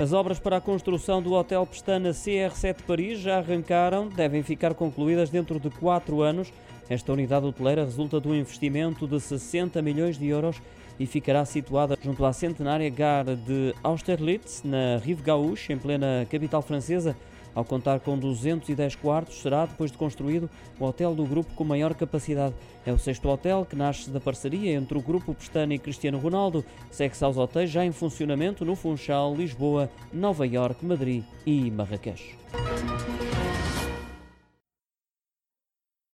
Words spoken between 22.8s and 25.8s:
É o sexto hotel que nasce da parceria entre o grupo Pestana e